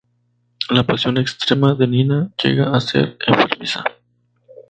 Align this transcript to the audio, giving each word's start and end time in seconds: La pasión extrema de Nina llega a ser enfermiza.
La 0.71 0.81
pasión 0.81 1.19
extrema 1.19 1.75
de 1.75 1.85
Nina 1.85 2.31
llega 2.43 2.75
a 2.75 2.79
ser 2.81 3.19
enfermiza. 3.27 3.83